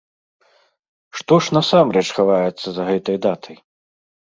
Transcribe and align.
Што 1.21 1.33
ж 1.41 1.57
насамрэч 1.59 2.05
хаваецца 2.17 2.67
за 2.81 2.91
гэтай 2.91 3.17
датай? 3.29 3.55